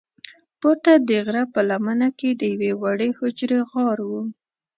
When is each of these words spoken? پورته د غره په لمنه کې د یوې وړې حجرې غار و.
پورته 0.59 0.91
د 1.07 1.09
غره 1.25 1.43
په 1.53 1.59
لمنه 1.69 2.09
کې 2.19 2.29
د 2.39 2.41
یوې 2.53 2.71
وړې 2.81 3.09
حجرې 3.19 3.59
غار 3.71 3.97
و. 4.09 4.11